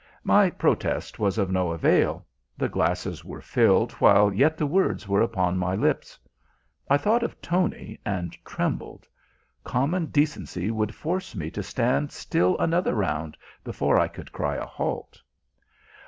[0.23, 2.25] My protest was of no avail.
[2.57, 6.17] The glasses were filled while yet the words were upon my lips.
[6.89, 9.07] I thought of Tony, and trembled.
[9.63, 14.65] Common decency would force me to stand still another round before I could cry a
[14.65, 15.21] halt.